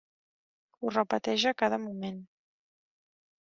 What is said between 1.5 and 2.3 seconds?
a cada moment.